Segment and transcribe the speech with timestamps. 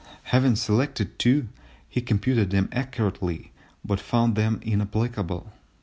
[0.33, 1.47] Having selected two,
[1.87, 3.51] he computed them accurately
[3.85, 5.53] but found them inapplicable.